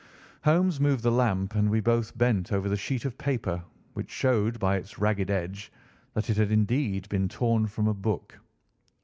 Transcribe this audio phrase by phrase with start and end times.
[0.43, 3.63] Holmes moved the lamp, and we both bent over the sheet of paper,
[3.93, 5.71] which showed by its ragged edge
[6.15, 8.39] that it had indeed been torn from a book.